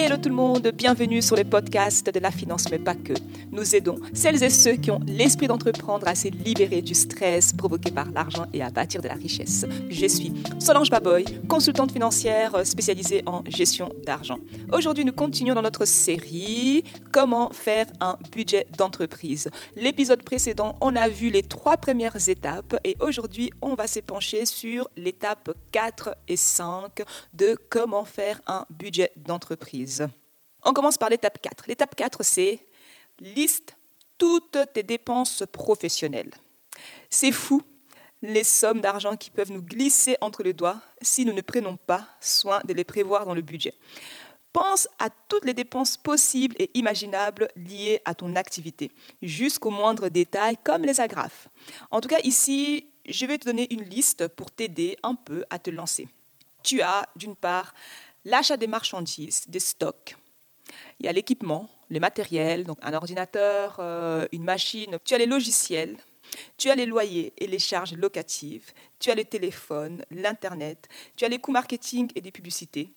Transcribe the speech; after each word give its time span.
Hello 0.00 0.16
tout 0.16 0.28
le 0.28 0.34
monde, 0.36 0.70
bienvenue 0.72 1.20
sur 1.20 1.34
le 1.34 1.42
podcast 1.42 2.08
de 2.08 2.20
la 2.20 2.30
finance, 2.30 2.70
mais 2.70 2.78
pas 2.78 2.94
que. 2.94 3.14
Nous 3.50 3.74
aidons 3.74 3.98
celles 4.14 4.44
et 4.44 4.48
ceux 4.48 4.76
qui 4.76 4.92
ont 4.92 5.00
l'esprit 5.06 5.48
d'entreprendre 5.48 6.06
à 6.06 6.14
se 6.14 6.28
libérer 6.28 6.82
du 6.82 6.94
stress 6.94 7.52
provoqué 7.52 7.90
par 7.90 8.08
l'argent 8.12 8.46
et 8.52 8.62
à 8.62 8.70
bâtir 8.70 9.02
de 9.02 9.08
la 9.08 9.14
richesse. 9.14 9.66
Je 9.90 10.06
suis 10.06 10.32
Solange 10.60 10.90
Baboy, 10.90 11.24
consultante 11.48 11.90
financière 11.90 12.64
spécialisée 12.64 13.24
en 13.26 13.42
gestion 13.48 13.92
d'argent. 14.06 14.38
Aujourd'hui, 14.72 15.04
nous 15.04 15.12
continuons 15.12 15.56
dans 15.56 15.62
notre 15.62 15.84
série 15.84 16.84
Comment 17.10 17.50
faire 17.50 17.86
un 18.00 18.16
budget 18.30 18.68
d'entreprise. 18.76 19.50
L'épisode 19.74 20.22
précédent, 20.22 20.76
on 20.80 20.94
a 20.94 21.08
vu 21.08 21.30
les 21.30 21.42
trois 21.42 21.76
premières 21.76 22.28
étapes 22.28 22.78
et 22.84 22.96
aujourd'hui, 23.00 23.50
on 23.60 23.74
va 23.74 23.88
s'épancher 23.88 24.46
sur 24.46 24.88
l'étape 24.96 25.50
4 25.72 26.14
et 26.28 26.36
5 26.36 27.02
de 27.34 27.56
comment 27.68 28.04
faire 28.04 28.40
un 28.46 28.64
budget 28.70 29.10
d'entreprise. 29.16 29.87
On 30.64 30.72
commence 30.72 30.98
par 30.98 31.08
l'étape 31.08 31.40
4. 31.40 31.64
L'étape 31.68 31.94
4, 31.94 32.22
c'est 32.22 32.60
liste 33.20 33.76
toutes 34.18 34.58
tes 34.74 34.82
dépenses 34.82 35.44
professionnelles. 35.52 36.32
C'est 37.10 37.32
fou 37.32 37.62
les 38.22 38.44
sommes 38.44 38.80
d'argent 38.80 39.16
qui 39.16 39.30
peuvent 39.30 39.52
nous 39.52 39.62
glisser 39.62 40.16
entre 40.20 40.42
les 40.42 40.52
doigts 40.52 40.80
si 41.00 41.24
nous 41.24 41.32
ne 41.32 41.40
prenons 41.40 41.76
pas 41.76 42.06
soin 42.20 42.60
de 42.64 42.74
les 42.74 42.84
prévoir 42.84 43.24
dans 43.24 43.34
le 43.34 43.42
budget. 43.42 43.74
Pense 44.52 44.88
à 44.98 45.08
toutes 45.28 45.44
les 45.44 45.54
dépenses 45.54 45.96
possibles 45.96 46.56
et 46.58 46.70
imaginables 46.74 47.48
liées 47.54 48.00
à 48.04 48.14
ton 48.14 48.34
activité, 48.34 48.90
jusqu'au 49.22 49.70
moindre 49.70 50.08
détail 50.08 50.56
comme 50.64 50.82
les 50.82 51.00
agrafes. 51.00 51.48
En 51.90 52.00
tout 52.00 52.08
cas, 52.08 52.18
ici, 52.24 52.86
je 53.06 53.26
vais 53.26 53.38
te 53.38 53.44
donner 53.44 53.72
une 53.72 53.84
liste 53.84 54.26
pour 54.28 54.50
t'aider 54.50 54.96
un 55.02 55.14
peu 55.14 55.44
à 55.50 55.58
te 55.58 55.70
lancer. 55.70 56.08
Tu 56.64 56.80
as, 56.80 57.06
d'une 57.14 57.36
part, 57.36 57.72
l'achat 58.28 58.56
des 58.56 58.66
marchandises, 58.66 59.44
des 59.48 59.60
stocks. 59.60 60.16
Il 61.00 61.06
y 61.06 61.08
a 61.08 61.12
l'équipement, 61.12 61.68
le 61.88 62.00
matériel, 62.00 62.64
donc 62.64 62.78
un 62.82 62.92
ordinateur, 62.92 63.76
euh, 63.78 64.26
une 64.32 64.44
machine. 64.44 64.98
Tu 65.04 65.14
as 65.14 65.18
les 65.18 65.26
logiciels, 65.26 65.96
tu 66.58 66.70
as 66.70 66.74
les 66.74 66.86
loyers 66.86 67.32
et 67.38 67.46
les 67.46 67.58
charges 67.58 67.94
locatives, 67.94 68.72
tu 68.98 69.10
as 69.10 69.14
le 69.14 69.24
téléphone, 69.24 70.04
l'Internet, 70.10 70.88
tu 71.16 71.24
as 71.24 71.28
les 71.28 71.38
coûts 71.38 71.52
marketing 71.52 72.10
et 72.14 72.20
des 72.20 72.30
publicités. 72.30 72.90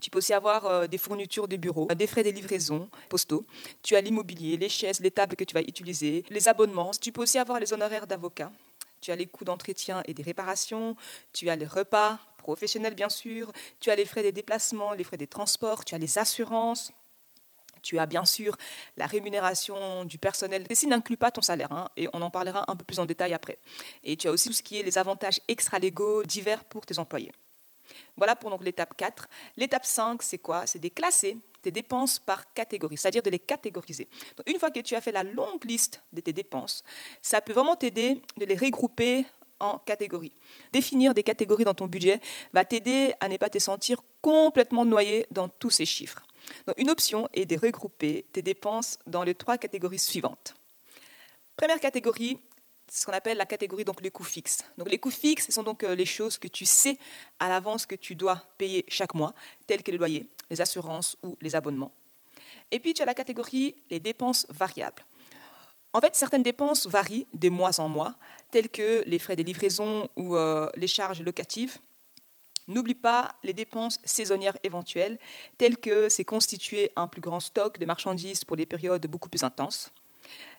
Tu 0.00 0.10
peux 0.10 0.18
aussi 0.18 0.32
avoir 0.32 0.66
euh, 0.66 0.86
des 0.86 0.98
fournitures 0.98 1.46
de 1.46 1.56
bureau, 1.56 1.86
des 1.86 2.06
frais 2.06 2.22
de 2.22 2.30
livraison 2.30 2.88
postaux. 3.08 3.44
Tu 3.82 3.96
as 3.96 4.00
l'immobilier, 4.00 4.56
les 4.56 4.68
chaises, 4.68 5.00
les 5.00 5.10
tables 5.10 5.36
que 5.36 5.44
tu 5.44 5.54
vas 5.54 5.60
utiliser, 5.60 6.24
les 6.30 6.48
abonnements. 6.48 6.90
Tu 6.92 7.12
peux 7.12 7.22
aussi 7.22 7.38
avoir 7.38 7.60
les 7.60 7.72
honoraires 7.72 8.06
d'avocat. 8.06 8.50
Tu 9.00 9.10
as 9.10 9.16
les 9.16 9.26
coûts 9.26 9.44
d'entretien 9.44 10.02
et 10.06 10.14
des 10.14 10.22
réparations. 10.22 10.96
Tu 11.32 11.50
as 11.50 11.56
les 11.56 11.66
repas, 11.66 12.18
professionnel 12.40 12.94
bien 12.94 13.08
sûr, 13.08 13.52
tu 13.78 13.90
as 13.90 13.96
les 13.96 14.04
frais 14.04 14.22
des 14.22 14.32
déplacements, 14.32 14.92
les 14.92 15.04
frais 15.04 15.16
des 15.16 15.26
transports, 15.26 15.84
tu 15.84 15.94
as 15.94 15.98
les 15.98 16.18
assurances, 16.18 16.92
tu 17.82 17.98
as 17.98 18.06
bien 18.06 18.24
sûr 18.24 18.56
la 18.96 19.06
rémunération 19.06 20.04
du 20.04 20.18
personnel. 20.18 20.66
Ceci 20.68 20.86
n'inclut 20.86 21.16
pas 21.16 21.30
ton 21.30 21.42
salaire, 21.42 21.72
hein, 21.72 21.88
et 21.96 22.08
on 22.12 22.22
en 22.22 22.30
parlera 22.30 22.70
un 22.70 22.76
peu 22.76 22.84
plus 22.84 22.98
en 22.98 23.06
détail 23.06 23.34
après. 23.34 23.58
Et 24.04 24.16
tu 24.16 24.28
as 24.28 24.30
aussi 24.30 24.48
tout 24.48 24.54
ce 24.54 24.62
qui 24.62 24.78
est 24.78 24.82
les 24.82 24.98
avantages 24.98 25.40
extra-légaux 25.48 26.22
divers 26.24 26.64
pour 26.64 26.84
tes 26.86 26.98
employés. 26.98 27.32
Voilà 28.16 28.36
pour 28.36 28.50
donc 28.50 28.62
l'étape 28.62 28.96
4. 28.96 29.28
L'étape 29.56 29.84
5, 29.84 30.22
c'est 30.22 30.38
quoi? 30.38 30.66
C'est 30.66 30.78
déclasser 30.78 31.38
tes 31.62 31.70
dépenses 31.70 32.18
par 32.18 32.52
catégorie, 32.52 32.96
c'est-à-dire 32.96 33.22
de 33.22 33.30
les 33.30 33.38
catégoriser. 33.38 34.08
Une 34.46 34.58
fois 34.58 34.70
que 34.70 34.80
tu 34.80 34.94
as 34.94 35.00
fait 35.00 35.12
la 35.12 35.22
longue 35.22 35.64
liste 35.64 36.02
de 36.12 36.20
tes 36.20 36.32
dépenses, 36.32 36.84
ça 37.20 37.40
peut 37.40 37.52
vraiment 37.52 37.76
t'aider 37.76 38.22
de 38.36 38.44
les 38.44 38.56
regrouper 38.56 39.26
en 39.60 39.78
catégories. 39.78 40.32
Définir 40.72 41.14
des 41.14 41.22
catégories 41.22 41.64
dans 41.64 41.74
ton 41.74 41.86
budget 41.86 42.20
va 42.52 42.64
t'aider 42.64 43.14
à 43.20 43.28
ne 43.28 43.36
pas 43.36 43.50
te 43.50 43.58
sentir 43.58 44.02
complètement 44.20 44.84
noyé 44.84 45.26
dans 45.30 45.48
tous 45.48 45.70
ces 45.70 45.86
chiffres. 45.86 46.22
une 46.78 46.90
option 46.90 47.28
est 47.32 47.46
de 47.46 47.58
regrouper 47.58 48.26
tes 48.32 48.42
dépenses 48.42 48.98
dans 49.06 49.22
les 49.22 49.34
trois 49.34 49.58
catégories 49.58 49.98
suivantes. 49.98 50.54
Première 51.56 51.80
catégorie, 51.80 52.38
c'est 52.88 53.02
ce 53.02 53.06
qu'on 53.06 53.12
appelle 53.12 53.36
la 53.36 53.46
catégorie 53.46 53.84
donc 53.84 54.00
les 54.00 54.10
coûts 54.10 54.24
fixes. 54.24 54.64
Donc 54.78 54.90
les 54.90 54.98
coûts 54.98 55.10
fixes, 55.10 55.46
ce 55.46 55.52
sont 55.52 55.62
donc 55.62 55.84
euh, 55.84 55.94
les 55.94 56.06
choses 56.06 56.38
que 56.38 56.48
tu 56.48 56.64
sais 56.64 56.98
à 57.38 57.48
l'avance 57.48 57.86
que 57.86 57.94
tu 57.94 58.14
dois 58.14 58.42
payer 58.58 58.84
chaque 58.88 59.14
mois, 59.14 59.34
telles 59.66 59.82
que 59.82 59.92
le 59.92 59.98
loyer, 59.98 60.26
les 60.50 60.60
assurances 60.60 61.16
ou 61.22 61.36
les 61.40 61.54
abonnements. 61.54 61.92
Et 62.70 62.80
puis 62.80 62.94
tu 62.94 63.02
as 63.02 63.04
la 63.04 63.14
catégorie 63.14 63.76
les 63.90 64.00
dépenses 64.00 64.46
variables. 64.48 65.04
En 65.92 66.00
fait, 66.00 66.14
certaines 66.14 66.44
dépenses 66.44 66.86
varient 66.86 67.26
de 67.34 67.48
mois 67.48 67.80
en 67.80 67.88
mois, 67.88 68.14
telles 68.52 68.68
que 68.68 69.02
les 69.06 69.18
frais 69.18 69.36
de 69.36 69.42
livraison 69.42 70.08
ou 70.16 70.36
euh, 70.36 70.68
les 70.76 70.86
charges 70.86 71.20
locatives. 71.22 71.78
N'oublie 72.68 72.94
pas 72.94 73.34
les 73.42 73.52
dépenses 73.52 73.98
saisonnières 74.04 74.56
éventuelles, 74.62 75.18
telles 75.58 75.76
que 75.76 76.08
c'est 76.08 76.24
constituer 76.24 76.92
un 76.94 77.08
plus 77.08 77.20
grand 77.20 77.40
stock 77.40 77.78
de 77.78 77.86
marchandises 77.86 78.44
pour 78.44 78.56
des 78.56 78.66
périodes 78.66 79.04
beaucoup 79.08 79.28
plus 79.28 79.42
intenses. 79.42 79.90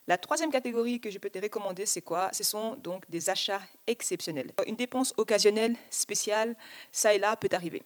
La 0.07 0.17
troisième 0.17 0.51
catégorie 0.51 0.99
que 0.99 1.09
je 1.09 1.19
peux 1.19 1.29
te 1.29 1.39
recommander, 1.39 1.85
c'est 1.85 2.01
quoi? 2.01 2.29
Ce 2.33 2.43
sont 2.43 2.75
donc 2.75 3.09
des 3.09 3.29
achats 3.29 3.61
exceptionnels. 3.87 4.51
Une 4.67 4.75
dépense 4.75 5.13
occasionnelle, 5.15 5.77
spéciale, 5.89 6.57
ça 6.91 7.13
et 7.13 7.19
là 7.19 7.37
peut 7.37 7.49
arriver. 7.53 7.83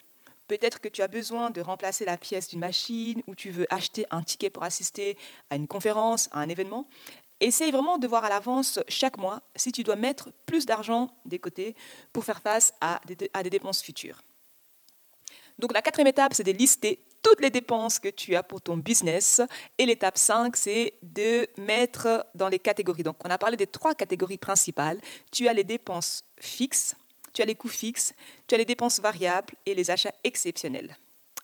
Peut-être 0.48 0.80
que 0.80 0.88
tu 0.88 1.02
as 1.02 1.08
besoin 1.08 1.50
de 1.50 1.60
remplacer 1.62 2.06
la 2.06 2.18
pièce 2.18 2.50
d'une 2.50 2.60
machine 2.60 3.22
ou 3.28 3.36
tu 3.36 3.50
veux 3.50 3.66
acheter 3.72 4.06
un 4.12 4.22
ticket 4.22 4.52
pour 4.52 4.64
assister 4.64 5.18
à 5.50 5.56
une 5.56 5.68
conférence, 5.68 6.30
à 6.32 6.40
un 6.40 6.50
événement. 6.50 6.88
Essaye 7.40 7.72
vraiment 7.72 7.98
de 7.98 8.08
voir 8.08 8.24
à 8.24 8.30
l'avance 8.30 8.80
chaque 8.88 9.18
mois 9.18 9.42
si 9.56 9.72
tu 9.72 9.84
dois 9.84 9.96
mettre 9.96 10.30
plus 10.46 10.66
d'argent 10.66 11.10
des 11.26 11.40
côtés 11.40 11.76
pour 12.14 12.24
faire 12.24 12.42
face 12.42 12.74
à 12.80 13.02
des, 13.06 13.50
dépenses 13.50 13.82
futures. 13.82 14.22
Donc 15.60 15.74
la 15.74 15.82
quatrième 15.82 16.08
étape, 16.08 16.34
c'est 16.34 16.44
de 16.44 16.52
lister 16.52 17.04
toutes 17.22 17.42
les 17.42 17.50
dépenses 17.50 18.00
que 18.00 18.08
tu 18.08 18.36
as 18.36 18.44
pour 18.44 18.62
ton 18.62 18.78
business. 18.78 19.42
Et 19.78 19.86
l'étape 19.86 20.18
5, 20.18 20.56
c'est 20.56 20.94
de 21.02 21.48
mettre 21.58 22.26
dans 22.36 22.48
les 22.48 22.60
catégories. 22.60 23.04
Donc 23.04 23.18
on 23.26 23.30
a 23.30 23.38
parlé 23.38 23.58
des 23.58 23.68
trois 23.68 23.96
catégories 23.96 24.38
principales. 24.38 25.00
Tu 25.32 25.48
as 25.48 25.54
les 25.54 25.64
dépenses 25.64 26.24
fixes, 26.40 26.96
tu 27.34 27.42
as 27.42 27.46
les 27.46 27.56
coûts 27.56 27.68
fixes, 27.68 28.14
tu 28.48 28.56
as 28.56 28.58
les 28.58 28.66
dépenses 28.66 29.00
variables 29.00 29.54
et 29.66 29.76
les 29.76 29.92
achats 29.92 30.14
exceptionnels. 30.24 30.96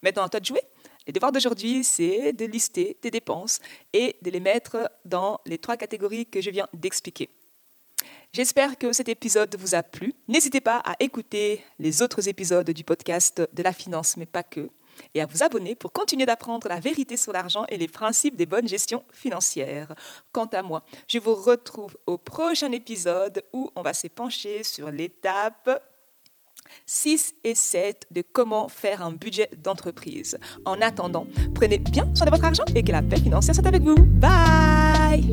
Maintenant, 0.03 0.23
à 0.23 0.29
toi 0.29 0.39
de 0.39 0.45
jouer. 0.45 0.61
Le 1.07 1.13
devoir 1.13 1.31
d'aujourd'hui, 1.31 1.83
c'est 1.83 2.33
de 2.33 2.45
lister 2.45 2.97
tes 3.01 3.09
dépenses 3.09 3.59
et 3.91 4.17
de 4.21 4.29
les 4.29 4.39
mettre 4.39 4.89
dans 5.03 5.39
les 5.45 5.57
trois 5.57 5.77
catégories 5.77 6.27
que 6.27 6.41
je 6.41 6.51
viens 6.51 6.67
d'expliquer. 6.73 7.29
J'espère 8.33 8.77
que 8.77 8.93
cet 8.93 9.09
épisode 9.09 9.55
vous 9.57 9.75
a 9.75 9.83
plu. 9.83 10.13
N'hésitez 10.27 10.61
pas 10.61 10.77
à 10.77 10.95
écouter 10.99 11.63
les 11.79 12.01
autres 12.01 12.29
épisodes 12.29 12.69
du 12.69 12.83
podcast 12.83 13.41
de 13.51 13.63
la 13.63 13.73
finance, 13.73 14.15
mais 14.15 14.25
pas 14.25 14.43
que, 14.43 14.69
et 15.13 15.21
à 15.21 15.25
vous 15.25 15.43
abonner 15.43 15.75
pour 15.75 15.91
continuer 15.91 16.25
d'apprendre 16.25 16.67
la 16.67 16.79
vérité 16.79 17.17
sur 17.17 17.33
l'argent 17.33 17.65
et 17.67 17.77
les 17.77 17.87
principes 17.87 18.35
des 18.35 18.45
bonnes 18.45 18.67
gestions 18.67 19.03
financières. 19.11 19.93
Quant 20.31 20.45
à 20.45 20.61
moi, 20.61 20.83
je 21.07 21.19
vous 21.19 21.35
retrouve 21.35 21.97
au 22.05 22.17
prochain 22.17 22.71
épisode 22.71 23.43
où 23.53 23.69
on 23.75 23.81
va 23.81 23.93
s'épancher 23.93 24.63
sur 24.63 24.91
l'étape 24.91 25.81
6 26.85 27.35
et 27.43 27.55
7 27.55 28.07
de 28.11 28.23
comment 28.31 28.67
faire 28.69 29.01
un 29.01 29.11
budget 29.11 29.49
d'entreprise. 29.63 30.37
En 30.65 30.81
attendant, 30.81 31.27
prenez 31.53 31.77
bien 31.77 32.09
soin 32.15 32.25
de 32.25 32.31
votre 32.31 32.45
argent 32.45 32.63
et 32.75 32.83
que 32.83 32.91
la 32.91 33.01
paix 33.01 33.19
financière 33.19 33.55
soit 33.55 33.67
avec 33.67 33.81
vous. 33.81 33.95
Bye 33.95 35.25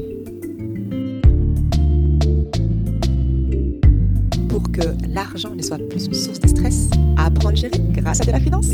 Pour 4.48 4.70
que 4.72 4.82
l'argent 5.08 5.54
ne 5.54 5.62
soit 5.62 5.78
plus 5.88 6.06
une 6.06 6.14
source 6.14 6.40
de 6.40 6.48
stress, 6.48 6.88
apprendre 7.16 7.50
à 7.50 7.54
gérer 7.54 7.78
grâce 7.90 8.20
à 8.20 8.24
de 8.24 8.32
la 8.32 8.40
finance. 8.40 8.68